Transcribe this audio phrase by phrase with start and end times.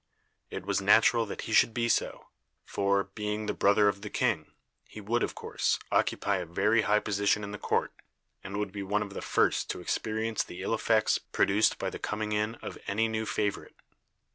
[0.49, 2.25] It was natural that he should be so;
[2.65, 4.51] for, being the brother of the king,
[4.83, 7.93] he would, of course, occupy a very high position in the court,
[8.43, 11.99] and would be one of the first to experience the ill effects produced by the
[11.99, 13.75] coming in of any new favorite.